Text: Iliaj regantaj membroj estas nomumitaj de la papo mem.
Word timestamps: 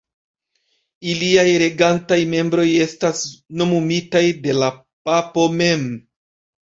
Iliaj 1.09 1.43
regantaj 1.63 2.17
membroj 2.33 2.65
estas 2.87 3.21
nomumitaj 3.63 4.25
de 4.47 4.57
la 4.63 4.71
papo 5.11 5.45
mem. 5.63 5.85